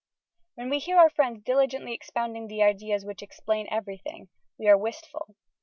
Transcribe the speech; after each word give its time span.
When 0.55 0.71
we 0.71 0.79
hear 0.79 0.97
our 0.97 1.11
friends 1.11 1.43
diligently 1.43 1.93
expounding 1.93 2.47
the 2.47 2.63
ideas 2.63 3.05
which 3.05 3.21
Explain 3.21 3.67
Everything, 3.69 4.29
we 4.57 4.67
are 4.67 4.75
wistful. 4.75 5.35